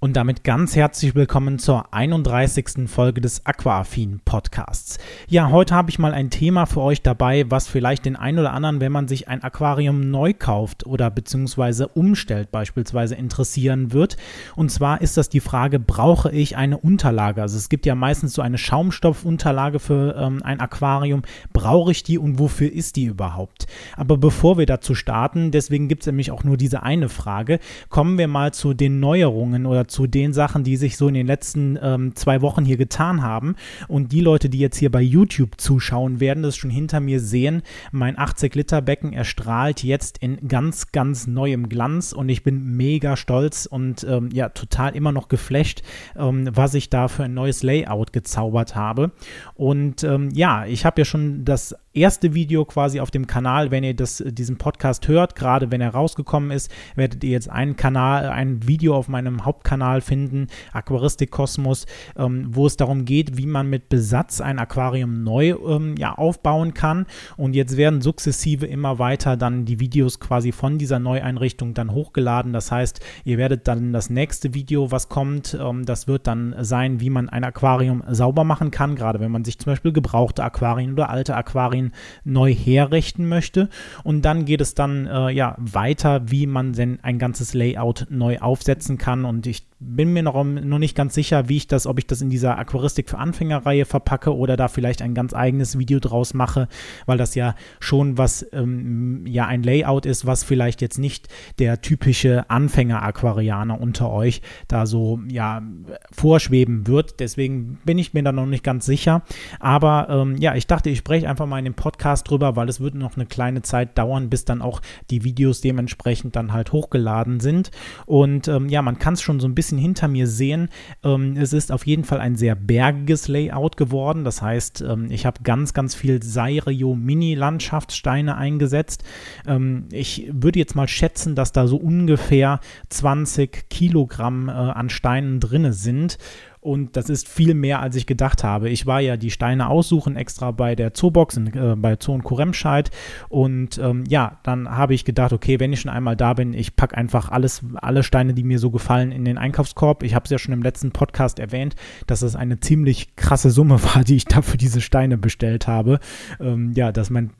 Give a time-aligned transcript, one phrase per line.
[0.00, 2.88] Und damit ganz herzlich willkommen zur 31.
[2.88, 4.98] Folge des Aquaaffin Podcasts.
[5.26, 8.52] Ja, heute habe ich mal ein Thema für euch dabei, was vielleicht den einen oder
[8.52, 14.16] anderen, wenn man sich ein Aquarium neu kauft oder beziehungsweise umstellt beispielsweise interessieren wird.
[14.54, 17.42] Und zwar ist das die Frage, brauche ich eine Unterlage?
[17.42, 21.22] Also es gibt ja meistens so eine Schaumstoffunterlage für ähm, ein Aquarium.
[21.52, 23.66] Brauche ich die und wofür ist die überhaupt?
[23.96, 27.58] Aber bevor wir dazu starten, deswegen gibt es nämlich auch nur diese eine Frage,
[27.88, 31.26] kommen wir mal zu den Neuerungen oder zu den Sachen, die sich so in den
[31.26, 33.56] letzten ähm, zwei Wochen hier getan haben.
[33.88, 37.62] Und die Leute, die jetzt hier bei YouTube zuschauen, werden das schon hinter mir sehen.
[37.92, 44.04] Mein 80-Liter-Becken erstrahlt jetzt in ganz, ganz neuem Glanz und ich bin mega stolz und
[44.08, 45.82] ähm, ja, total immer noch geflasht,
[46.16, 49.12] ähm, was ich da für ein neues Layout gezaubert habe.
[49.54, 53.84] Und ähm, ja, ich habe ja schon das erste Video quasi auf dem Kanal, wenn
[53.84, 58.28] ihr das, diesen Podcast hört, gerade wenn er rausgekommen ist, werdet ihr jetzt einen Kanal,
[58.28, 63.68] ein Video auf meinem Hauptkanal finden, Aquaristik Kosmos, ähm, wo es darum geht, wie man
[63.68, 67.06] mit Besatz ein Aquarium neu ähm, ja, aufbauen kann.
[67.36, 72.52] Und jetzt werden sukzessive immer weiter dann die Videos quasi von dieser Neueinrichtung dann hochgeladen.
[72.52, 77.00] Das heißt, ihr werdet dann das nächste Video, was kommt, ähm, das wird dann sein,
[77.00, 80.92] wie man ein Aquarium sauber machen kann, gerade wenn man sich zum Beispiel gebrauchte Aquarien
[80.92, 81.87] oder alte Aquarien
[82.24, 83.68] neu herrichten möchte.
[84.04, 88.38] Und dann geht es dann äh, ja weiter, wie man denn ein ganzes Layout neu
[88.38, 89.24] aufsetzen kann.
[89.24, 92.20] Und ich bin mir noch, noch nicht ganz sicher, wie ich das, ob ich das
[92.20, 96.68] in dieser Aquaristik für Anfängerreihe verpacke oder da vielleicht ein ganz eigenes Video draus mache,
[97.06, 101.28] weil das ja schon was, ähm, ja, ein Layout ist, was vielleicht jetzt nicht
[101.60, 105.62] der typische Anfänger-Aquarianer unter euch da so, ja,
[106.10, 107.20] vorschweben wird.
[107.20, 109.22] Deswegen bin ich mir da noch nicht ganz sicher.
[109.60, 112.80] Aber ähm, ja, ich dachte, ich spreche einfach mal in dem Podcast drüber, weil es
[112.80, 117.38] wird noch eine kleine Zeit dauern, bis dann auch die Videos dementsprechend dann halt hochgeladen
[117.38, 117.70] sind.
[118.06, 120.70] Und ähm, ja, man kann es schon so ein bisschen bisschen hinter mir sehen,
[121.04, 124.24] ähm, es ist auf jeden Fall ein sehr bergiges Layout geworden.
[124.24, 129.04] Das heißt, ähm, ich habe ganz, ganz viel Sairio Mini-Landschaftssteine eingesetzt.
[129.46, 135.38] Ähm, ich würde jetzt mal schätzen, dass da so ungefähr 20 Kilogramm äh, an Steinen
[135.38, 136.16] drin sind.
[136.60, 138.68] Und das ist viel mehr, als ich gedacht habe.
[138.68, 142.24] Ich war ja die Steine aussuchen extra bei der Zoobox, in, äh, bei Zoo und
[142.24, 142.90] Kuremscheid.
[143.28, 146.76] Und ähm, ja, dann habe ich gedacht, okay, wenn ich schon einmal da bin, ich
[146.76, 150.02] packe einfach alles, alle Steine, die mir so gefallen, in den Einkaufskorb.
[150.02, 151.76] Ich habe es ja schon im letzten Podcast erwähnt,
[152.06, 156.00] dass es eine ziemlich krasse Summe war, die ich da für diese Steine bestellt habe.
[156.40, 157.30] Ähm, ja, dass mein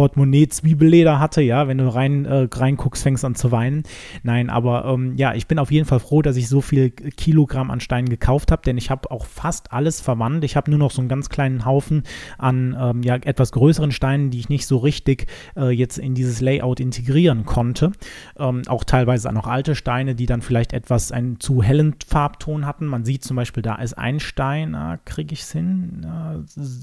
[0.00, 3.82] Portemonnaie Zwiebelleder hatte, ja, wenn du rein äh, reinguckst, fängst an zu weinen.
[4.22, 7.70] Nein, aber ähm, ja, ich bin auf jeden Fall froh, dass ich so viel Kilogramm
[7.70, 10.42] an Steinen gekauft habe, denn ich habe auch fast alles verwandt.
[10.44, 12.04] Ich habe nur noch so einen ganz kleinen Haufen
[12.38, 16.40] an ähm, ja, etwas größeren Steinen, die ich nicht so richtig äh, jetzt in dieses
[16.40, 17.92] Layout integrieren konnte.
[18.38, 22.86] Ähm, auch teilweise noch alte Steine, die dann vielleicht etwas einen zu hellen Farbton hatten.
[22.86, 26.06] Man sieht zum Beispiel, da ist ein Stein, ah, kriege ich es hin?
[26.06, 26.36] Ah,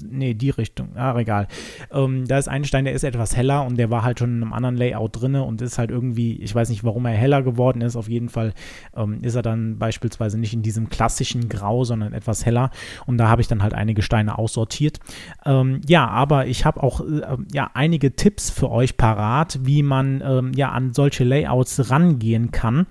[0.08, 1.48] nee, die Richtung, ah, egal.
[1.90, 4.42] Ähm, da ist ein Stein, der ist etwas heller und der war halt schon in
[4.42, 7.80] einem anderen Layout drin und ist halt irgendwie, ich weiß nicht, warum er heller geworden
[7.82, 7.96] ist.
[7.96, 8.54] Auf jeden Fall
[8.96, 12.70] ähm, ist er dann beispielsweise nicht in diesem klassischen Grau, sondern etwas heller.
[13.06, 15.00] Und da habe ich dann halt einige Steine aussortiert.
[15.44, 20.22] Ähm, ja, aber ich habe auch äh, ja einige Tipps für euch parat, wie man
[20.24, 22.86] ähm, ja an solche Layouts rangehen kann.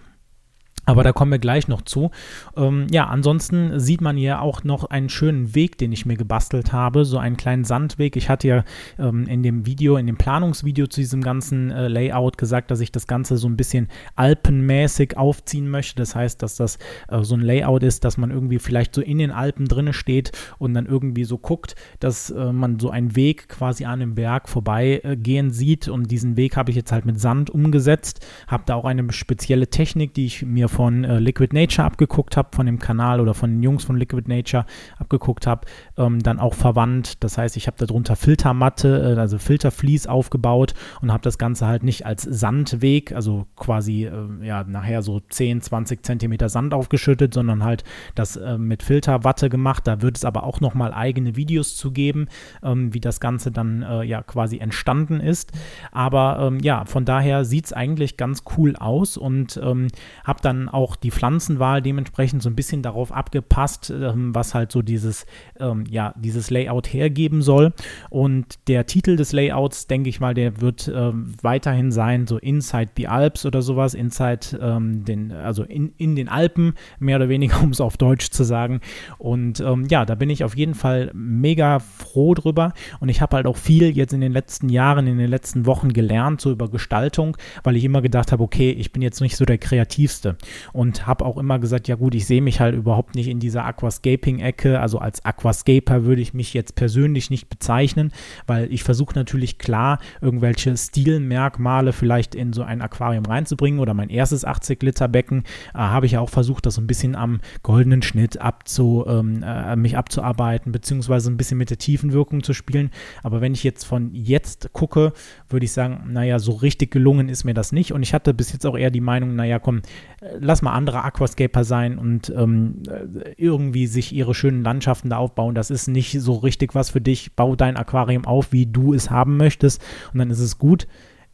[0.87, 2.11] Aber da kommen wir gleich noch zu.
[2.55, 6.71] Ähm, ja, ansonsten sieht man hier auch noch einen schönen Weg, den ich mir gebastelt
[6.71, 8.15] habe, so einen kleinen Sandweg.
[8.15, 8.63] Ich hatte ja
[8.97, 12.93] ähm, in dem Video, in dem Planungsvideo zu diesem ganzen äh, Layout gesagt, dass ich
[12.93, 15.97] das Ganze so ein bisschen alpenmäßig aufziehen möchte.
[15.97, 16.77] Das heißt, dass das
[17.09, 20.31] äh, so ein Layout ist, dass man irgendwie vielleicht so in den Alpen drinne steht
[20.57, 24.47] und dann irgendwie so guckt, dass äh, man so einen Weg quasi an dem Berg
[24.47, 25.89] vorbeigehen sieht.
[25.89, 28.25] Und diesen Weg habe ich jetzt halt mit Sand umgesetzt.
[28.47, 32.49] Habe da auch eine spezielle Technik, die ich mir von äh, Liquid Nature abgeguckt habe,
[32.55, 34.63] von dem Kanal oder von den Jungs von Liquid Nature
[34.99, 35.65] abgeguckt habe,
[35.97, 37.23] ähm, dann auch verwandt.
[37.23, 41.81] Das heißt, ich habe darunter Filtermatte, äh, also Filterflies aufgebaut und habe das Ganze halt
[41.81, 47.63] nicht als Sandweg, also quasi äh, ja nachher so 10, 20 Zentimeter Sand aufgeschüttet, sondern
[47.63, 47.83] halt
[48.13, 49.87] das äh, mit Filterwatte gemacht.
[49.87, 52.27] Da wird es aber auch nochmal eigene Videos zu geben,
[52.61, 55.53] ähm, wie das Ganze dann äh, ja quasi entstanden ist.
[55.91, 59.87] Aber ähm, ja, von daher sieht es eigentlich ganz cool aus und ähm,
[60.23, 64.81] habe dann auch die Pflanzenwahl dementsprechend so ein bisschen darauf abgepasst, ähm, was halt so
[64.81, 65.25] dieses,
[65.59, 67.73] ähm, ja, dieses Layout hergeben soll.
[68.09, 72.91] Und der Titel des Layouts, denke ich mal, der wird ähm, weiterhin sein, so Inside
[72.97, 77.59] the Alps oder sowas, Inside ähm, den, also in, in den Alpen, mehr oder weniger,
[77.63, 78.81] um es auf Deutsch zu sagen.
[79.17, 82.73] Und ähm, ja, da bin ich auf jeden Fall mega froh drüber.
[82.99, 85.93] Und ich habe halt auch viel jetzt in den letzten Jahren, in den letzten Wochen
[85.93, 89.45] gelernt, so über Gestaltung, weil ich immer gedacht habe, okay, ich bin jetzt nicht so
[89.45, 90.37] der Kreativste.
[90.73, 93.65] Und habe auch immer gesagt, ja gut, ich sehe mich halt überhaupt nicht in dieser
[93.65, 94.79] Aquascaping-Ecke.
[94.79, 98.11] Also als Aquascaper würde ich mich jetzt persönlich nicht bezeichnen,
[98.45, 103.79] weil ich versuche natürlich klar, irgendwelche Stilmerkmale vielleicht in so ein Aquarium reinzubringen.
[103.79, 105.43] Oder mein erstes 80-Liter-Becken
[105.73, 109.75] äh, habe ich auch versucht, das so ein bisschen am goldenen Schnitt abzu, ähm, äh,
[109.75, 112.91] mich abzuarbeiten, beziehungsweise ein bisschen mit der Tiefenwirkung zu spielen.
[113.23, 115.13] Aber wenn ich jetzt von jetzt gucke,
[115.49, 117.93] würde ich sagen, naja, so richtig gelungen ist mir das nicht.
[117.93, 119.81] Und ich hatte bis jetzt auch eher die Meinung, naja, komm,
[120.21, 125.17] äh, lass mal andere Aquascaper sein und ähm, äh, irgendwie sich ihre schönen Landschaften da
[125.17, 125.55] aufbauen.
[125.55, 127.35] Das ist nicht so richtig was für dich.
[127.35, 129.83] Bau dein Aquarium auf, wie du es haben möchtest.
[130.13, 130.87] Und dann ist es gut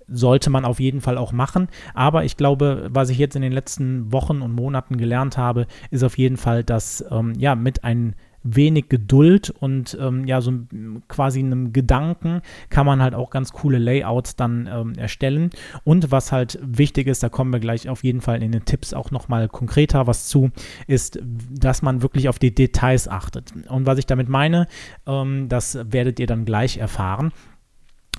[0.08, 1.70] sollte man auf jeden Fall auch machen.
[1.94, 6.04] Aber ich glaube, was ich jetzt in den letzten Wochen und Monaten gelernt habe, ist
[6.04, 8.14] auf jeden Fall, dass ähm, ja mit einem
[8.44, 10.54] wenig Geduld und ähm, ja, so
[11.08, 15.50] quasi einem Gedanken kann man halt auch ganz coole Layouts dann ähm, erstellen.
[15.84, 18.94] Und was halt wichtig ist, da kommen wir gleich auf jeden Fall in den Tipps
[18.94, 20.52] auch nochmal konkreter was zu,
[20.88, 21.20] ist,
[21.50, 23.54] dass man wirklich auf die Details achtet.
[23.70, 24.68] Und was ich damit meine,
[25.08, 27.32] ähm, das werdet ihr dann gleich erfahren.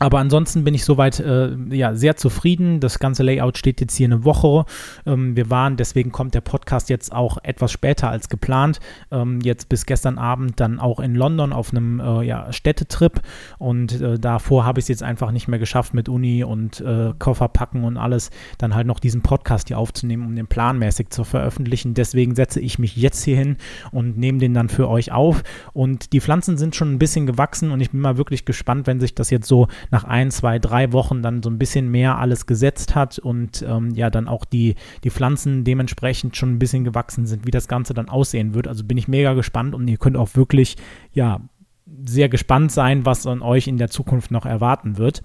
[0.00, 2.80] Aber ansonsten bin ich soweit äh, ja, sehr zufrieden.
[2.80, 4.64] Das ganze Layout steht jetzt hier eine Woche.
[5.06, 8.80] Ähm, wir waren, deswegen kommt der Podcast jetzt auch etwas später als geplant.
[9.12, 13.20] Ähm, jetzt bis gestern Abend dann auch in London auf einem äh, ja, Städtetrip.
[13.58, 17.12] Und äh, davor habe ich es jetzt einfach nicht mehr geschafft mit Uni und äh,
[17.20, 21.22] Koffer packen und alles, dann halt noch diesen Podcast hier aufzunehmen, um den planmäßig zu
[21.22, 21.94] veröffentlichen.
[21.94, 23.58] Deswegen setze ich mich jetzt hier hin
[23.92, 25.44] und nehme den dann für euch auf.
[25.72, 28.98] Und die Pflanzen sind schon ein bisschen gewachsen und ich bin mal wirklich gespannt, wenn
[28.98, 32.46] sich das jetzt so nach ein, zwei, drei Wochen dann so ein bisschen mehr alles
[32.46, 37.26] gesetzt hat und ähm, ja dann auch die, die Pflanzen dementsprechend schon ein bisschen gewachsen
[37.26, 38.68] sind, wie das Ganze dann aussehen wird.
[38.68, 40.76] Also bin ich mega gespannt und ihr könnt auch wirklich
[41.12, 41.40] ja
[42.06, 45.22] sehr gespannt sein, was an euch in der Zukunft noch erwarten wird.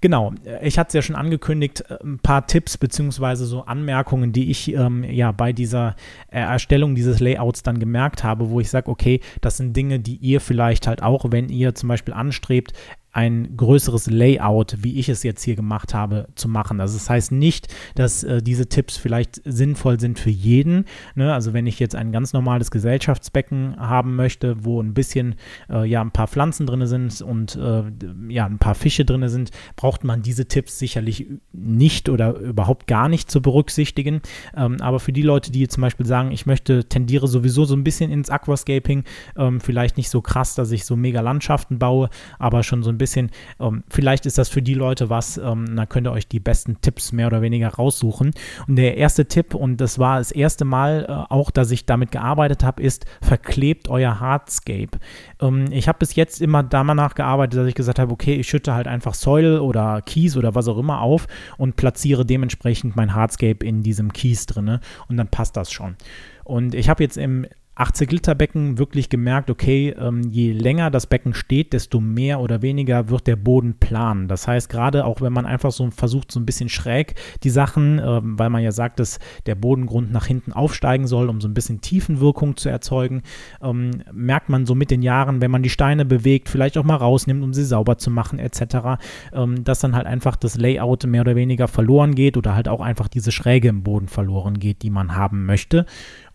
[0.00, 4.50] Genau, ich hatte es ja schon angekündigt, äh, ein paar Tipps beziehungsweise so Anmerkungen, die
[4.50, 5.96] ich ähm, ja bei dieser
[6.28, 10.40] Erstellung dieses Layouts dann gemerkt habe, wo ich sage, okay, das sind Dinge, die ihr
[10.40, 12.74] vielleicht halt auch, wenn ihr zum Beispiel anstrebt,
[13.12, 16.80] ein größeres Layout, wie ich es jetzt hier gemacht habe, zu machen.
[16.80, 20.84] Also das heißt nicht, dass äh, diese Tipps vielleicht sinnvoll sind für jeden.
[21.14, 21.32] Ne?
[21.32, 25.36] Also wenn ich jetzt ein ganz normales Gesellschaftsbecken haben möchte, wo ein bisschen,
[25.70, 27.84] äh, ja, ein paar Pflanzen drin sind und äh,
[28.28, 33.08] ja, ein paar Fische drin sind, braucht man diese Tipps sicherlich nicht oder überhaupt gar
[33.08, 34.20] nicht zu berücksichtigen.
[34.54, 37.84] Ähm, aber für die Leute, die zum Beispiel sagen, ich möchte, tendiere sowieso so ein
[37.84, 39.04] bisschen ins Aquascaping,
[39.36, 42.97] ähm, vielleicht nicht so krass, dass ich so mega Landschaften baue, aber schon so ein
[42.98, 43.30] bisschen bisschen,
[43.60, 46.80] ähm, vielleicht ist das für die Leute was, ähm, da könnt ihr euch die besten
[46.80, 48.32] Tipps mehr oder weniger raussuchen.
[48.66, 52.12] Und der erste Tipp, und das war das erste Mal äh, auch, dass ich damit
[52.12, 54.98] gearbeitet habe, ist, verklebt euer Hardscape.
[55.40, 58.74] Ähm, ich habe bis jetzt immer danach gearbeitet, dass ich gesagt habe, okay, ich schütte
[58.74, 63.64] halt einfach Soil oder Kies oder was auch immer auf und platziere dementsprechend mein Hardscape
[63.64, 65.96] in diesem Kies drin und dann passt das schon.
[66.44, 67.46] Und ich habe jetzt im
[67.78, 72.60] 80 Liter Becken wirklich gemerkt, okay, ähm, je länger das Becken steht, desto mehr oder
[72.60, 74.26] weniger wird der Boden plan.
[74.26, 77.14] Das heißt, gerade auch wenn man einfach so versucht, so ein bisschen schräg
[77.44, 81.40] die Sachen, ähm, weil man ja sagt, dass der Bodengrund nach hinten aufsteigen soll, um
[81.40, 83.22] so ein bisschen Tiefenwirkung zu erzeugen,
[83.62, 86.96] ähm, merkt man so mit den Jahren, wenn man die Steine bewegt, vielleicht auch mal
[86.96, 88.98] rausnimmt, um sie sauber zu machen, etc.,
[89.32, 92.80] ähm, dass dann halt einfach das Layout mehr oder weniger verloren geht oder halt auch
[92.80, 95.86] einfach diese Schräge im Boden verloren geht, die man haben möchte.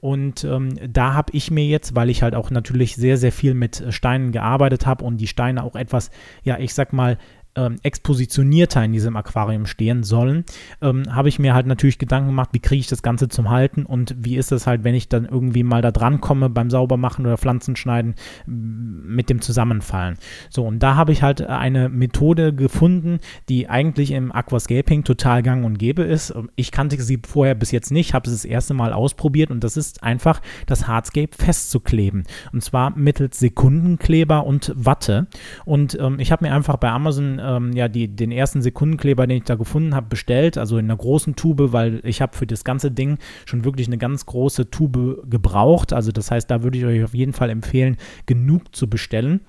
[0.04, 3.54] Und ähm, da habe ich mir jetzt, weil ich halt auch natürlich sehr, sehr viel
[3.54, 6.12] mit Steinen gearbeitet habe und die Steine auch etwas,
[6.44, 7.18] ja, ich sag mal,
[7.56, 10.44] ähm, expositionierter in diesem Aquarium stehen sollen,
[10.82, 13.86] ähm, habe ich mir halt natürlich Gedanken gemacht, wie kriege ich das Ganze zum Halten
[13.86, 17.26] und wie ist es halt, wenn ich dann irgendwie mal da dran komme beim Saubermachen
[17.26, 20.18] oder Pflanzenschneiden mit dem Zusammenfallen.
[20.50, 23.20] So, und da habe ich halt eine Methode gefunden,
[23.50, 26.34] die eigentlich im Aquascaping total gang und gäbe ist.
[26.56, 29.78] Ich kannte sie vorher bis jetzt nicht, habe es das erste Mal ausprobiert und das
[29.78, 32.24] ist einfach das Hardscape festzukleben.
[32.52, 35.28] Und zwar mittels Sekundenkleber und Watte.
[35.66, 39.38] Und ähm, ich habe mir einfach bei Amazon ähm, ja, die, den ersten Sekundenkleber, den
[39.38, 42.64] ich da gefunden habe, bestellt, also in einer großen Tube, weil ich habe für das
[42.64, 45.94] ganze Ding schon wirklich eine ganz große Tube gebraucht.
[45.94, 49.42] Also das heißt, da würde ich euch auf jeden Fall empfehlen, genug zu bestellen.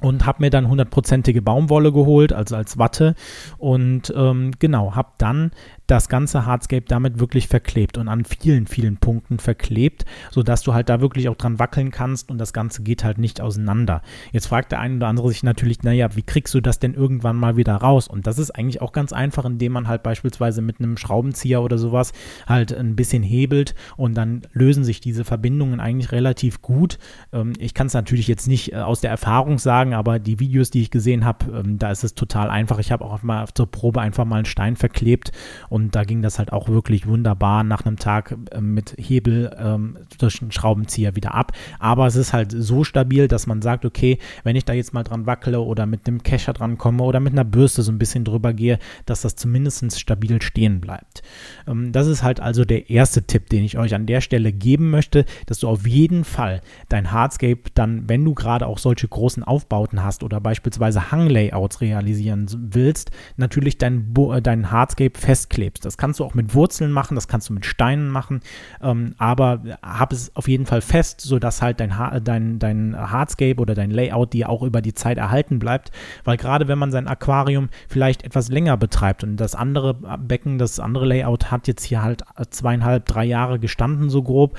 [0.00, 3.14] Und habe mir dann hundertprozentige Baumwolle geholt, also als Watte
[3.58, 5.50] und ähm, genau, habe dann
[5.90, 10.88] das ganze Hardscape damit wirklich verklebt und an vielen, vielen Punkten verklebt, sodass du halt
[10.88, 14.02] da wirklich auch dran wackeln kannst und das Ganze geht halt nicht auseinander.
[14.30, 17.36] Jetzt fragt der eine oder andere sich natürlich, naja, wie kriegst du das denn irgendwann
[17.36, 18.06] mal wieder raus?
[18.06, 21.76] Und das ist eigentlich auch ganz einfach, indem man halt beispielsweise mit einem Schraubenzieher oder
[21.76, 22.12] sowas
[22.46, 26.98] halt ein bisschen hebelt und dann lösen sich diese Verbindungen eigentlich relativ gut.
[27.32, 30.70] Ähm, ich kann es natürlich jetzt nicht äh, aus der Erfahrung sagen, aber die Videos,
[30.70, 32.78] die ich gesehen habe, ähm, da ist es total einfach.
[32.78, 35.32] Ich habe auch mal zur Probe einfach mal einen Stein verklebt
[35.68, 39.98] und da ging das halt auch wirklich wunderbar nach einem Tag äh, mit Hebel ähm,
[40.18, 41.52] durch den Schraubenzieher wieder ab.
[41.78, 45.02] Aber es ist halt so stabil, dass man sagt, okay, wenn ich da jetzt mal
[45.02, 48.24] dran wackele oder mit einem Kescher dran komme oder mit einer Bürste so ein bisschen
[48.24, 51.22] drüber gehe, dass das zumindest stabil stehen bleibt.
[51.66, 54.90] Ähm, das ist halt also der erste Tipp, den ich euch an der Stelle geben
[54.90, 59.42] möchte, dass du auf jeden Fall dein Hardscape dann, wenn du gerade auch solche großen
[59.80, 65.84] Aufbauten hast oder beispielsweise Hanglayouts realisieren willst, natürlich dein, äh, dein Hardscape festklebst klebst.
[65.84, 68.40] Das kannst du auch mit Wurzeln machen, das kannst du mit Steinen machen,
[68.82, 73.60] ähm, aber hab es auf jeden Fall fest, sodass halt dein, ha dein, dein Hardscape
[73.60, 75.90] oder dein Layout dir auch über die Zeit erhalten bleibt,
[76.24, 80.78] weil gerade wenn man sein Aquarium vielleicht etwas länger betreibt und das andere Becken, das
[80.78, 84.58] andere Layout hat jetzt hier halt zweieinhalb, drei Jahre gestanden, so grob,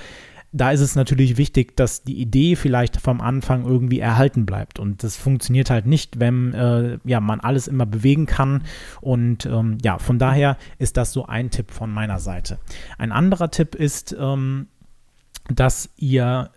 [0.53, 4.79] da ist es natürlich wichtig, dass die Idee vielleicht vom Anfang irgendwie erhalten bleibt.
[4.79, 8.63] Und das funktioniert halt nicht, wenn äh, ja, man alles immer bewegen kann.
[9.00, 12.58] Und ähm, ja, von daher ist das so ein Tipp von meiner Seite.
[12.98, 14.67] Ein anderer Tipp ist, ähm,
[15.50, 16.50] dass ihr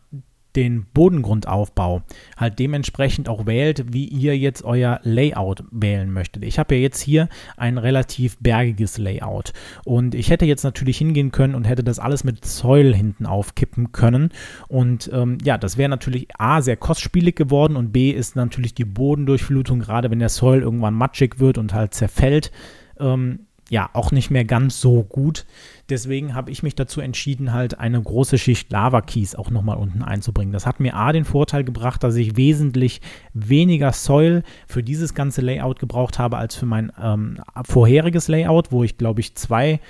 [0.56, 2.02] den Bodengrundaufbau
[2.36, 6.44] halt dementsprechend auch wählt, wie ihr jetzt euer Layout wählen möchtet.
[6.44, 9.52] Ich habe ja jetzt hier ein relativ bergiges Layout
[9.84, 13.92] und ich hätte jetzt natürlich hingehen können und hätte das alles mit Soil hinten aufkippen
[13.92, 14.30] können
[14.68, 18.84] und ähm, ja, das wäre natürlich A, sehr kostspielig geworden und B, ist natürlich die
[18.84, 22.52] Bodendurchflutung, gerade wenn der Soil irgendwann matschig wird und halt zerfällt,
[22.98, 25.46] ähm, ja, auch nicht mehr ganz so gut.
[25.88, 30.52] Deswegen habe ich mich dazu entschieden, halt eine große Schicht Lava-Kies auch nochmal unten einzubringen.
[30.52, 33.00] Das hat mir A den Vorteil gebracht, dass ich wesentlich
[33.32, 38.84] weniger Soil für dieses ganze Layout gebraucht habe als für mein ähm, vorheriges Layout, wo
[38.84, 39.80] ich glaube ich zwei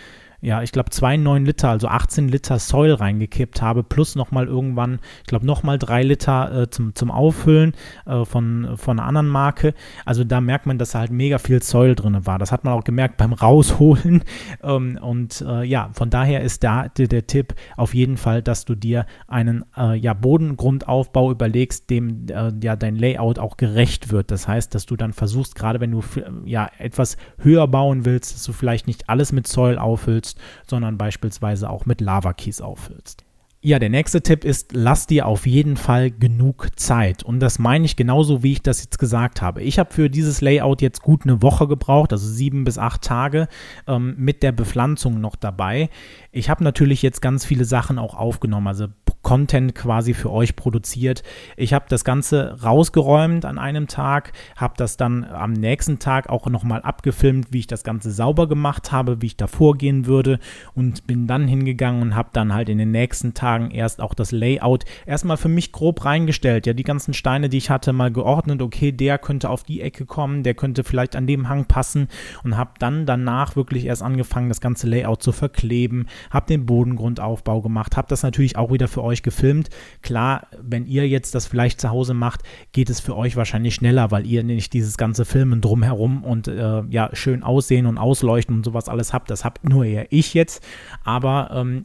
[0.44, 4.98] ja, ich glaube, zwei 9 Liter, also 18 Liter Soil reingekippt habe, plus nochmal irgendwann,
[5.22, 7.72] ich glaube, nochmal drei Liter äh, zum, zum Auffüllen
[8.04, 9.72] äh, von, von einer anderen Marke.
[10.04, 12.38] Also da merkt man, dass halt mega viel Soil drin war.
[12.38, 14.22] Das hat man auch gemerkt beim Rausholen.
[14.62, 18.64] Ähm, und äh, ja, von daher ist da der, der, Tipp auf jeden Fall, dass
[18.64, 24.30] du dir einen äh, ja, Bodengrundaufbau überlegst, dem äh, ja dein Layout auch gerecht wird.
[24.30, 26.02] Das heißt, dass du dann versuchst, gerade wenn du
[26.44, 30.98] ja etwas höher bauen willst, dass du vielleicht nicht alles mit Soil auffüllst, auffüllst, sondern
[30.98, 33.24] beispielsweise auch mit Lava-Keys auffüllst.
[33.62, 37.22] Ja, der nächste Tipp ist, lass dir auf jeden Fall genug Zeit.
[37.22, 39.62] Und das meine ich genauso, wie ich das jetzt gesagt habe.
[39.62, 43.48] Ich habe für dieses Layout jetzt gut eine Woche gebraucht, also sieben bis acht Tage
[43.86, 45.88] ähm, mit der Bepflanzung noch dabei.
[46.30, 48.88] Ich habe natürlich jetzt ganz viele Sachen auch aufgenommen, also
[49.24, 51.24] Content quasi für euch produziert.
[51.56, 56.46] Ich habe das Ganze rausgeräumt an einem Tag, habe das dann am nächsten Tag auch
[56.46, 60.38] nochmal abgefilmt, wie ich das Ganze sauber gemacht habe, wie ich da vorgehen würde
[60.74, 64.30] und bin dann hingegangen und habe dann halt in den nächsten Tagen erst auch das
[64.30, 66.66] Layout erstmal für mich grob reingestellt.
[66.66, 68.60] Ja, die ganzen Steine, die ich hatte, mal geordnet.
[68.62, 72.08] Okay, der könnte auf die Ecke kommen, der könnte vielleicht an dem Hang passen
[72.44, 77.62] und habe dann danach wirklich erst angefangen, das ganze Layout zu verkleben, habe den Bodengrundaufbau
[77.62, 79.70] gemacht, habe das natürlich auch wieder für euch euch gefilmt.
[80.02, 82.42] Klar, wenn ihr jetzt das vielleicht zu Hause macht,
[82.72, 86.82] geht es für euch wahrscheinlich schneller, weil ihr nicht dieses ganze Filmen drumherum und äh,
[86.90, 89.30] ja, schön aussehen und ausleuchten und sowas alles habt.
[89.30, 90.62] Das habt nur eher ich jetzt.
[91.04, 91.84] Aber ähm,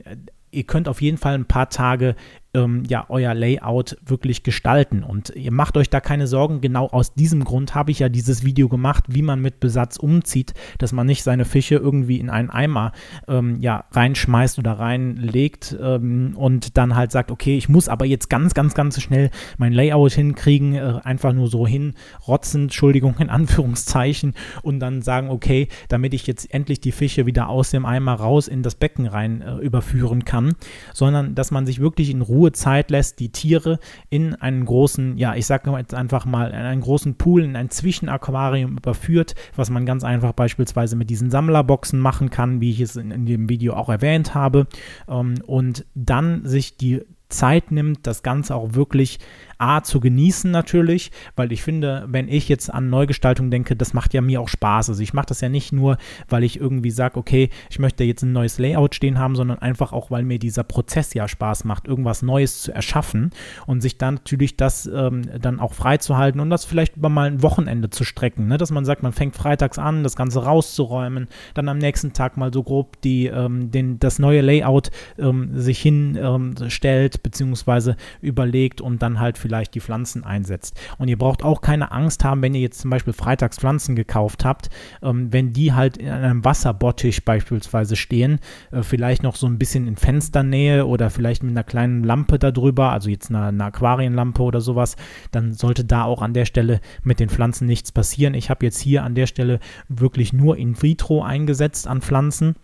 [0.52, 2.16] ihr könnt auf jeden Fall ein paar Tage
[2.54, 5.04] ähm, ja euer Layout wirklich gestalten.
[5.04, 6.62] Und ihr macht euch da keine Sorgen.
[6.62, 10.54] Genau aus diesem Grund habe ich ja dieses Video gemacht, wie man mit Besatz umzieht,
[10.78, 12.92] dass man nicht seine Fische irgendwie in einen Eimer
[13.28, 18.30] ähm, ja, reinschmeißt oder reinlegt ähm, und dann halt sagt, okay, ich muss aber jetzt
[18.30, 24.34] ganz, ganz, ganz schnell mein Layout hinkriegen, äh, einfach nur so hinrotzen, Entschuldigung, in Anführungszeichen,
[24.64, 28.48] und dann sagen, okay, damit ich jetzt endlich die Fische wieder aus dem Eimer raus
[28.48, 30.56] in das Becken rein äh, überführen kann,
[30.94, 33.80] sondern dass man sich wirklich in Ruhe Ruhe Zeit lässt, die Tiere
[34.10, 37.70] in einen großen, ja, ich sage jetzt einfach mal, in einen großen Pool, in ein
[37.70, 42.96] Zwischenaquarium überführt, was man ganz einfach beispielsweise mit diesen Sammlerboxen machen kann, wie ich es
[42.96, 44.68] in, in dem Video auch erwähnt habe,
[45.10, 49.20] ähm, und dann sich die Zeit nimmt, das Ganze auch wirklich
[49.60, 54.14] A zu genießen natürlich, weil ich finde, wenn ich jetzt an Neugestaltung denke, das macht
[54.14, 54.90] ja mir auch Spaß.
[54.90, 55.98] Also ich mache das ja nicht nur,
[56.30, 59.92] weil ich irgendwie sage, okay, ich möchte jetzt ein neues Layout stehen haben, sondern einfach
[59.92, 63.32] auch, weil mir dieser Prozess ja Spaß macht, irgendwas Neues zu erschaffen
[63.68, 67.44] und sich dann natürlich das ähm, dann auch freizuhalten und das vielleicht über mal ein
[67.44, 68.58] Wochenende zu strecken, ne?
[68.58, 72.54] dass man sagt, man fängt freitags an, das Ganze rauszuräumen, dann am nächsten Tag mal
[72.54, 79.02] so grob die, ähm, den, das neue Layout ähm, sich hinstellt, ähm, beziehungsweise überlegt und
[79.02, 80.80] dann halt vielleicht die Pflanzen einsetzt.
[80.98, 84.46] Und ihr braucht auch keine Angst haben, wenn ihr jetzt zum Beispiel freitags Pflanzen gekauft
[84.46, 84.70] habt,
[85.02, 88.40] ähm, wenn die halt in einem Wasserbottich beispielsweise stehen,
[88.72, 92.92] äh, vielleicht noch so ein bisschen in Fensternähe oder vielleicht mit einer kleinen Lampe darüber,
[92.92, 94.96] also jetzt eine, eine Aquarienlampe oder sowas,
[95.32, 98.34] dann sollte da auch an der Stelle mit den Pflanzen nichts passieren.
[98.34, 102.56] Ich habe jetzt hier an der Stelle wirklich nur in vitro eingesetzt an Pflanzen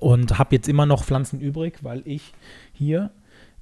[0.00, 2.32] und habe jetzt immer noch Pflanzen übrig, weil ich
[2.72, 3.10] hier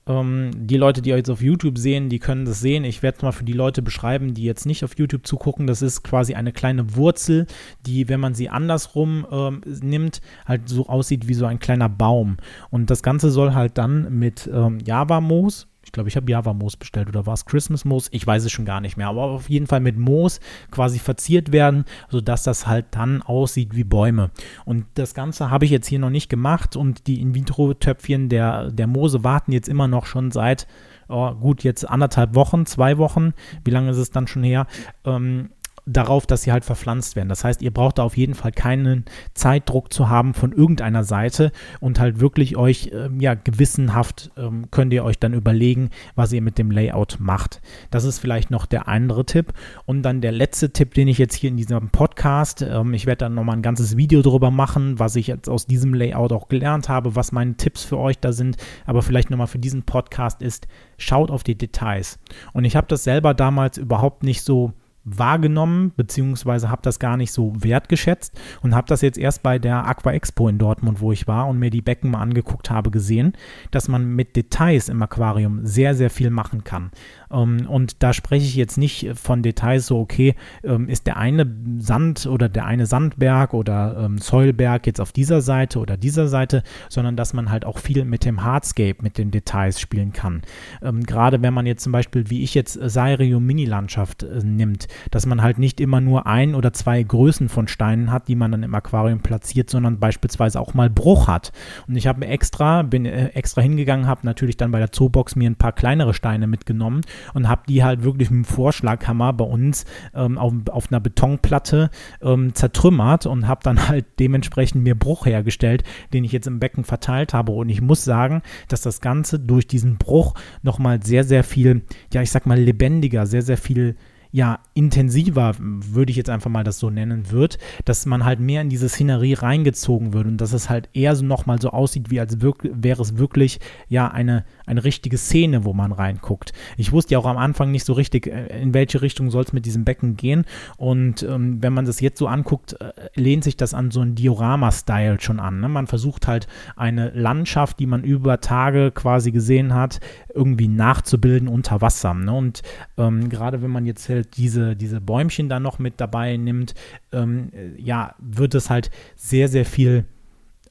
[0.07, 2.85] ähm, die Leute, die jetzt auf YouTube sehen, die können das sehen.
[2.85, 5.67] Ich werde es mal für die Leute beschreiben, die jetzt nicht auf YouTube zugucken.
[5.67, 7.47] Das ist quasi eine kleine Wurzel,
[7.87, 12.37] die, wenn man sie andersrum ähm, nimmt, halt so aussieht wie so ein kleiner Baum.
[12.71, 17.27] Und das Ganze soll halt dann mit ähm, Java-Moos glaube, ich habe Java-Moos bestellt oder
[17.27, 18.09] war es Christmas-Moos?
[18.13, 19.09] Ich weiß es schon gar nicht mehr.
[19.09, 23.85] Aber auf jeden Fall mit Moos quasi verziert werden, sodass das halt dann aussieht wie
[23.85, 24.31] Bäume.
[24.65, 28.87] Und das Ganze habe ich jetzt hier noch nicht gemacht und die In-vitro-Töpfchen der, der
[28.87, 30.67] Moose warten jetzt immer noch schon seit,
[31.09, 33.33] oh, gut, jetzt anderthalb Wochen, zwei Wochen.
[33.65, 34.67] Wie lange ist es dann schon her?
[35.05, 35.51] Ähm,
[35.87, 37.29] darauf, dass sie halt verpflanzt werden.
[37.29, 41.53] Das heißt, ihr braucht da auf jeden Fall keinen Zeitdruck zu haben von irgendeiner Seite
[41.79, 46.43] und halt wirklich euch, ähm, ja, gewissenhaft ähm, könnt ihr euch dann überlegen, was ihr
[46.43, 47.63] mit dem Layout macht.
[47.93, 49.53] Das ist vielleicht noch der andere Tipp.
[49.85, 53.19] Und dann der letzte Tipp, den ich jetzt hier in diesem Podcast, ähm, ich werde
[53.19, 56.89] dann nochmal ein ganzes Video darüber machen, was ich jetzt aus diesem Layout auch gelernt
[56.89, 60.67] habe, was meine Tipps für euch da sind, aber vielleicht nochmal für diesen Podcast ist,
[60.99, 62.19] schaut auf die Details.
[62.53, 64.73] Und ich habe das selber damals überhaupt nicht so
[65.07, 69.87] wahrgenommen, beziehungsweise habe das gar nicht so wertgeschätzt und habe das jetzt erst bei der
[69.87, 73.33] Aqua Expo in Dortmund, wo ich war und mir die Becken mal angeguckt habe, gesehen,
[73.71, 76.91] dass man mit Details im Aquarium sehr, sehr viel machen kann.
[77.31, 81.47] Ähm, und da spreche ich jetzt nicht von Details so, okay, ähm, ist der eine
[81.79, 86.63] Sand oder der eine Sandberg oder ähm, Säulberg jetzt auf dieser Seite oder dieser Seite,
[86.89, 90.43] sondern dass man halt auch viel mit dem Hardscape, mit den Details spielen kann.
[90.83, 95.27] Ähm, gerade wenn man jetzt zum Beispiel, wie ich jetzt Sairium Mini-Landschaft äh, nimmt, dass
[95.27, 98.63] man halt nicht immer nur ein oder zwei Größen von Steinen hat, die man dann
[98.63, 101.53] im Aquarium platziert, sondern beispielsweise auch mal Bruch hat.
[101.89, 105.51] Und ich habe extra, bin äh, extra hingegangen, habe natürlich dann bei der Zoobox mir
[105.51, 107.03] ein paar kleinere Steine mitgenommen
[107.35, 111.91] und habe die halt wirklich mit dem Vorschlaghammer bei uns ähm, auf, auf, einer Betonplatte
[112.23, 116.85] ähm, zertrümmert und habe dann halt dementsprechend mir Bruch hergestellt, den ich jetzt im Becken
[116.85, 117.53] verteilt habe.
[117.53, 122.23] Und ich muss sagen, dass das Ganze durch diesen Bruch nochmal sehr, sehr viel, ja,
[122.23, 123.97] ich sag mal, lebendiger, sehr, sehr viel
[124.37, 128.61] ja, intensiver, würde ich jetzt einfach mal das so nennen, wird, dass man halt mehr
[128.61, 132.21] in diese Szenerie reingezogen wird und dass es halt eher so nochmal so aussieht, wie
[132.21, 136.53] als wäre es wirklich ja eine, eine richtige Szene, wo man reinguckt.
[136.77, 139.55] Ich wusste ja auch am Anfang nicht so richtig, äh, in welche Richtung soll es
[139.55, 140.45] mit diesem Becken gehen
[140.77, 144.17] und ähm, wenn man das jetzt so anguckt, äh, lehnt sich das an so ein
[144.17, 145.61] Diorama-Style schon an.
[145.61, 145.71] Ne?
[145.71, 146.47] Man versucht halt
[146.77, 150.01] eine Landschaft, die man über Tage quasi gesehen hat,
[150.35, 152.13] irgendwie nachzubilden unter Wasser.
[152.13, 152.35] Ne?
[152.35, 152.61] Und
[152.99, 156.75] ähm, gerade wenn man jetzt halt diese, diese Bäumchen dann noch mit dabei nimmt,
[157.13, 160.05] ähm, ja, wird es halt sehr, sehr viel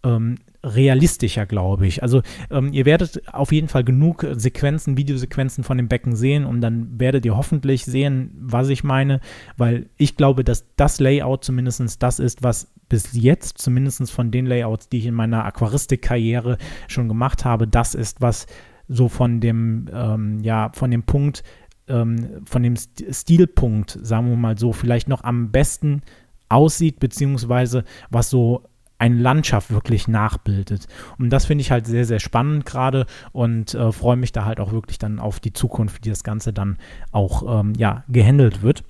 [0.04, 2.02] ähm, realistischer, glaube ich.
[2.02, 6.62] Also ähm, ihr werdet auf jeden Fall genug Sequenzen, Videosequenzen von dem Becken sehen und
[6.62, 9.20] dann werdet ihr hoffentlich sehen, was ich meine,
[9.58, 14.46] weil ich glaube, dass das Layout zumindest das ist, was bis jetzt, zumindest von den
[14.46, 18.48] Layouts, die ich in meiner Aquaristik-Karriere schon gemacht habe, das ist, was
[18.88, 21.44] so von dem, ähm, ja, von dem Punkt,
[21.88, 26.02] ähm, von dem Stilpunkt, sagen wir mal so, vielleicht noch am besten
[26.50, 28.64] aussieht, beziehungsweise was so
[28.98, 30.88] eine Landschaft wirklich nachbildet.
[31.20, 34.60] Und das finde ich halt sehr, sehr spannend gerade und äh, freue mich da halt
[34.60, 36.78] auch wirklich dann auf die Zukunft, wie das Ganze dann
[37.12, 38.84] auch ähm, ja, gehandelt wird.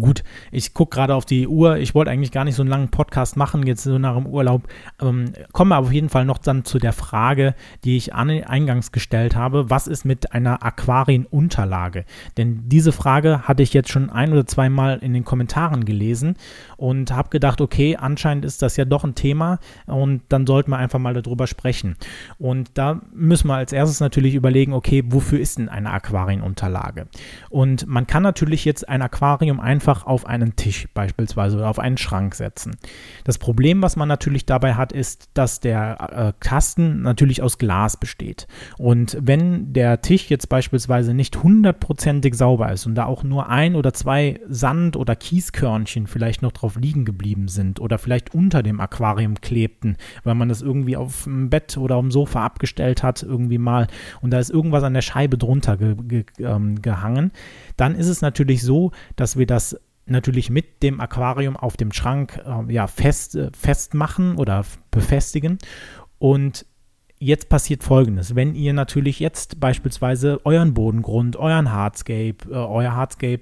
[0.00, 1.76] Gut, ich gucke gerade auf die Uhr.
[1.78, 4.68] Ich wollte eigentlich gar nicht so einen langen Podcast machen, jetzt so nach dem Urlaub.
[5.00, 7.54] Ähm, komme aber auf jeden Fall noch dann zu der Frage,
[7.84, 9.70] die ich an, eingangs gestellt habe.
[9.70, 12.04] Was ist mit einer Aquarienunterlage?
[12.36, 16.36] Denn diese Frage hatte ich jetzt schon ein oder zweimal in den Kommentaren gelesen
[16.76, 20.78] und habe gedacht, okay, anscheinend ist das ja doch ein Thema und dann sollten wir
[20.78, 21.96] einfach mal darüber sprechen.
[22.38, 27.06] Und da müssen wir als erstes natürlich überlegen, okay, wofür ist denn eine Aquarienunterlage?
[27.50, 31.96] Und man kann natürlich jetzt ein Aquarium einfach auf einen Tisch beispielsweise oder auf einen
[31.96, 32.76] Schrank setzen.
[33.24, 37.96] Das Problem, was man natürlich dabei hat, ist, dass der äh, Kasten natürlich aus Glas
[37.96, 38.46] besteht.
[38.78, 43.76] Und wenn der Tisch jetzt beispielsweise nicht hundertprozentig sauber ist und da auch nur ein
[43.76, 48.80] oder zwei Sand- oder Kieskörnchen vielleicht noch drauf liegen geblieben sind oder vielleicht unter dem
[48.80, 53.58] Aquarium klebten, weil man das irgendwie auf dem Bett oder auf Sofa abgestellt hat, irgendwie
[53.58, 53.86] mal
[54.22, 57.30] und da ist irgendwas an der Scheibe drunter ge ge ähm, gehangen,
[57.76, 62.40] dann ist es natürlich so, dass wir das natürlich mit dem Aquarium auf dem Schrank
[62.44, 65.58] äh, ja, fest, äh, festmachen oder befestigen.
[66.18, 66.64] Und
[67.18, 68.34] jetzt passiert folgendes.
[68.34, 73.40] Wenn ihr natürlich jetzt beispielsweise euren Bodengrund, euren Hardscape, äh, euer Hardscape,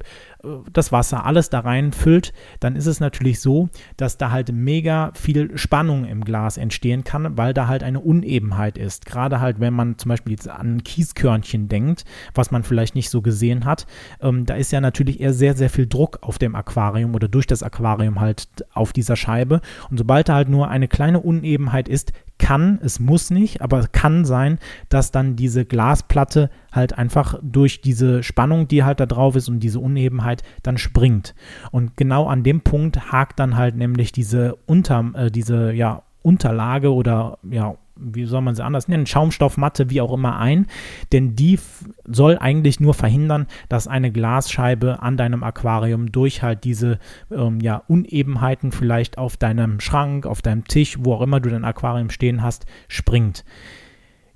[0.72, 5.56] das Wasser, alles da reinfüllt, dann ist es natürlich so, dass da halt mega viel
[5.56, 9.06] Spannung im Glas entstehen kann, weil da halt eine Unebenheit ist.
[9.06, 12.04] Gerade halt, wenn man zum Beispiel jetzt an Kieskörnchen denkt,
[12.34, 13.86] was man vielleicht nicht so gesehen hat,
[14.20, 17.46] ähm, da ist ja natürlich eher sehr, sehr viel Druck auf dem Aquarium oder durch
[17.46, 19.60] das Aquarium halt auf dieser Scheibe.
[19.90, 24.24] Und sobald da halt nur eine kleine Unebenheit ist, kann, es muss nicht, aber kann
[24.24, 29.48] sein, dass dann diese Glasplatte halt einfach durch diese Spannung, die halt da drauf ist
[29.48, 31.34] und diese Unebenheit dann springt.
[31.70, 36.92] Und genau an dem Punkt hakt dann halt nämlich diese Unter, äh, diese ja Unterlage
[36.92, 40.66] oder ja wie soll man sie anders nennen, Schaumstoffmatte, wie auch immer ein,
[41.12, 41.58] denn die
[42.04, 46.98] soll eigentlich nur verhindern, dass eine Glasscheibe an deinem Aquarium durch halt diese
[47.30, 51.64] ähm, ja, Unebenheiten vielleicht auf deinem Schrank, auf deinem Tisch, wo auch immer du dein
[51.64, 53.44] Aquarium stehen hast, springt.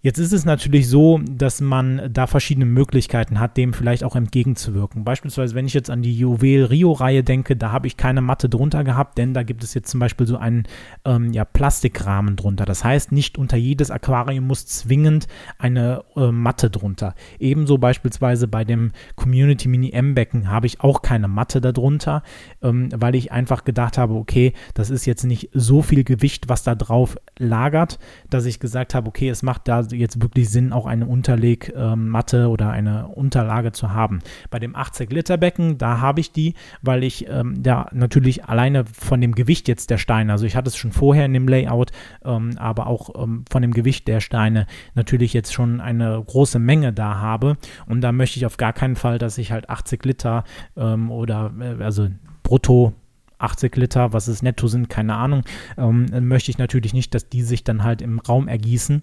[0.00, 5.02] Jetzt ist es natürlich so, dass man da verschiedene Möglichkeiten hat, dem vielleicht auch entgegenzuwirken.
[5.02, 8.84] Beispielsweise, wenn ich jetzt an die Juwel Rio-Reihe denke, da habe ich keine Matte drunter
[8.84, 10.68] gehabt, denn da gibt es jetzt zum Beispiel so einen
[11.04, 12.64] ähm, ja, Plastikrahmen drunter.
[12.64, 15.26] Das heißt, nicht unter jedes Aquarium muss zwingend
[15.58, 17.16] eine äh, Matte drunter.
[17.40, 22.22] Ebenso beispielsweise bei dem Community Mini M-Becken habe ich auch keine Matte darunter,
[22.62, 26.62] ähm, weil ich einfach gedacht habe, okay, das ist jetzt nicht so viel Gewicht, was
[26.62, 27.98] da drauf lagert,
[28.30, 32.48] dass ich gesagt habe, okay, es macht da jetzt wirklich Sinn, auch eine Unterlegmatte ähm,
[32.48, 34.20] oder eine Unterlage zu haben.
[34.50, 38.84] Bei dem 80 Liter Becken, da habe ich die, weil ich ähm, da natürlich alleine
[38.86, 41.90] von dem Gewicht jetzt der Steine, also ich hatte es schon vorher in dem Layout,
[42.24, 46.92] ähm, aber auch ähm, von dem Gewicht der Steine natürlich jetzt schon eine große Menge
[46.92, 50.44] da habe und da möchte ich auf gar keinen Fall, dass ich halt 80 Liter
[50.76, 52.08] ähm, oder äh, also
[52.42, 52.94] brutto
[53.38, 55.44] 80 Liter, was es netto sind, keine Ahnung,
[55.76, 59.02] ähm, möchte ich natürlich nicht, dass die sich dann halt im Raum ergießen.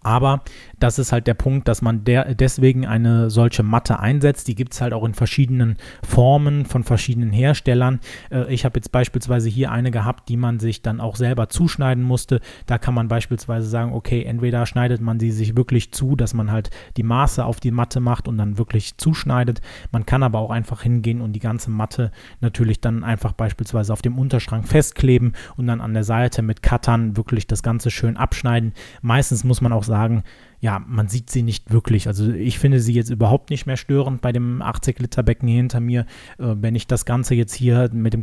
[0.00, 0.42] Aber
[0.78, 4.46] das ist halt der Punkt, dass man der, deswegen eine solche Matte einsetzt.
[4.46, 7.98] Die gibt es halt auch in verschiedenen Formen von verschiedenen Herstellern.
[8.30, 12.04] Äh, ich habe jetzt beispielsweise hier eine gehabt, die man sich dann auch selber zuschneiden
[12.04, 12.40] musste.
[12.66, 16.52] Da kann man beispielsweise sagen, okay, entweder schneidet man sie sich wirklich zu, dass man
[16.52, 19.60] halt die Maße auf die Matte macht und dann wirklich zuschneidet.
[19.90, 24.02] Man kann aber auch einfach hingehen und die ganze Matte natürlich dann einfach beispielsweise auf
[24.02, 28.74] dem Unterschrank festkleben und dann an der Seite mit Cuttern wirklich das Ganze schön abschneiden.
[29.02, 30.22] Meistens muss man auch sagen,
[30.60, 32.06] ja, man sieht sie nicht wirklich.
[32.06, 35.58] Also ich finde sie jetzt überhaupt nicht mehr störend bei dem 80 Liter Becken hier
[35.58, 36.00] hinter mir.
[36.38, 38.22] Äh, wenn ich das Ganze jetzt hier mit dem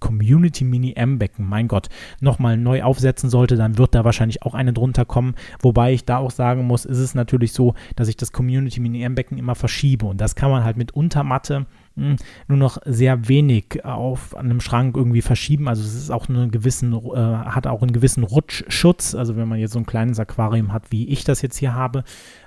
[0.00, 1.88] Community Mini M-Becken, mein Gott,
[2.20, 5.34] nochmal neu aufsetzen sollte, dann wird da wahrscheinlich auch eine drunter kommen.
[5.60, 9.02] Wobei ich da auch sagen muss, ist es natürlich so, dass ich das Community Mini
[9.02, 10.06] M-Becken immer verschiebe.
[10.06, 15.22] Und das kann man halt mit Untermatte nur noch sehr wenig auf einem Schrank irgendwie
[15.22, 15.68] verschieben.
[15.68, 19.14] Also es ist auch einen gewissen, äh, hat auch einen gewissen Rutschschutz.
[19.14, 22.04] Also wenn man jetzt so ein kleines Aquarium hat, wie ich das jetzt hier habe,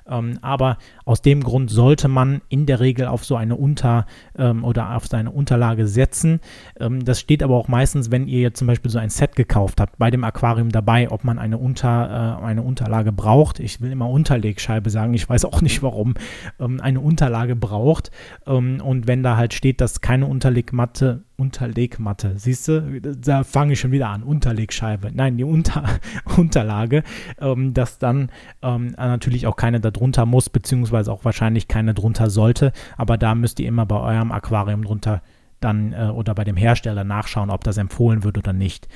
[0.10, 4.06] ähm, aber aus dem Grund sollte man in der Regel auf so eine Unter-
[4.38, 6.39] ähm, oder auf seine Unterlage setzen.
[6.80, 9.82] Ähm, das steht aber auch meistens, wenn ihr jetzt zum Beispiel so ein Set gekauft
[9.82, 13.60] habt, bei dem Aquarium dabei, ob man eine, Unter, äh, eine Unterlage braucht.
[13.60, 16.13] Ich will immer Unterlegscheibe sagen, ich weiß auch nicht warum,
[16.60, 18.12] ähm, eine Unterlage braucht.
[18.48, 22.38] Ähm, und wenn da halt steht, dass keine Unterlegmatte Unterlegmatte.
[22.38, 24.24] Siehst du, da fange ich schon wieder an.
[24.24, 25.12] Unterlegscheibe.
[25.13, 25.84] Nein, die Unter
[26.38, 27.04] Unterlage,
[27.39, 28.30] ähm, dass dann
[28.62, 32.71] ähm, natürlich auch keine darunter muss, beziehungsweise auch wahrscheinlich keine drunter sollte.
[32.98, 35.21] Aber da müsst ihr immer bei eurem Aquarium drunter
[35.60, 38.88] dann äh, oder bei dem Hersteller nachschauen, ob das empfohlen wird oder nicht.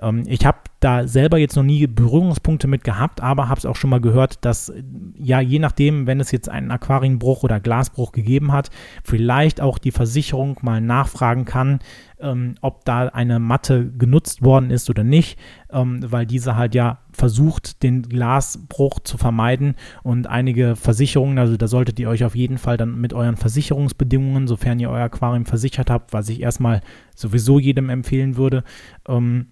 [0.00, 3.76] Ähm, ich habe da selber jetzt noch nie Berührungspunkte mit gehabt, aber habe es auch
[3.76, 4.72] schon mal gehört, dass
[5.16, 8.70] ja je nachdem, wenn es jetzt einen Aquarienbruch oder Glasbruch gegeben hat,
[9.02, 11.80] vielleicht auch die Versicherung mal nachfragen kann,
[12.20, 15.38] ähm, ob da eine Matte genutzt worden ist oder nicht,
[15.70, 19.76] ähm, weil diese halt ja versucht, den Glasbruch zu vermeiden.
[20.02, 24.48] Und einige Versicherungen, also da solltet ihr euch auf jeden Fall dann mit euren Versicherungsbedingungen,
[24.48, 26.80] sofern ihr euer Aquarium versichert habt, was ich erstmal
[27.14, 28.64] sowieso jedem empfehlen würde,
[29.08, 29.46] ähm,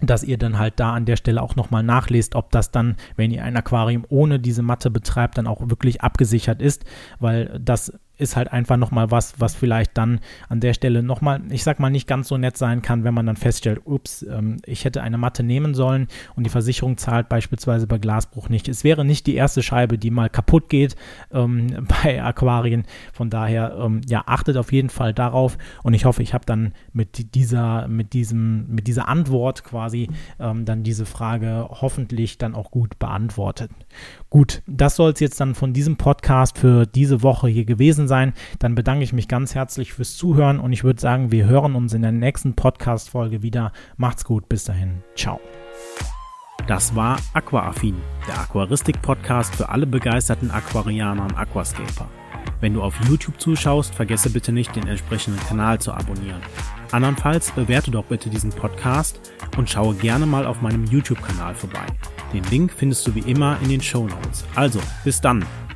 [0.00, 3.30] dass ihr dann halt da an der Stelle auch nochmal nachlest, ob das dann, wenn
[3.30, 6.84] ihr ein Aquarium ohne diese Matte betreibt, dann auch wirklich abgesichert ist,
[7.18, 11.62] weil das ist halt einfach nochmal was, was vielleicht dann an der Stelle nochmal, ich
[11.62, 14.84] sag mal, nicht ganz so nett sein kann, wenn man dann feststellt, ups, ähm, ich
[14.84, 18.68] hätte eine Matte nehmen sollen und die Versicherung zahlt beispielsweise bei Glasbruch nicht.
[18.68, 20.96] Es wäre nicht die erste Scheibe, die mal kaputt geht
[21.32, 22.84] ähm, bei Aquarien.
[23.12, 26.72] Von daher, ähm, ja, achtet auf jeden Fall darauf und ich hoffe, ich habe dann
[26.92, 30.08] mit dieser, mit diesem, mit dieser Antwort quasi
[30.40, 33.70] ähm, dann diese Frage hoffentlich dann auch gut beantwortet.
[34.30, 37.64] Gut, das soll es jetzt dann von diesem Podcast für diese Woche hier
[38.08, 38.32] sein.
[38.58, 41.92] Dann bedanke ich mich ganz herzlich fürs Zuhören und ich würde sagen, wir hören uns
[41.92, 43.72] in der nächsten Podcast-Folge wieder.
[43.96, 45.02] Macht's gut, bis dahin.
[45.14, 45.40] Ciao.
[46.66, 52.08] Das war Aquaaffin, der Aquaristik-Podcast für alle begeisterten Aquarianer und Aquascaper.
[52.60, 56.40] Wenn du auf YouTube zuschaust, vergesse bitte nicht, den entsprechenden Kanal zu abonnieren.
[56.90, 59.20] Andernfalls bewerte doch bitte diesen Podcast
[59.56, 61.86] und schaue gerne mal auf meinem YouTube-Kanal vorbei.
[62.32, 64.44] Den Link findest du wie immer in den Show Notes.
[64.54, 65.67] Also, bis dann!